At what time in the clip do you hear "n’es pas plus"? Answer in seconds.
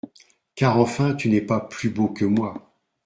1.29-1.91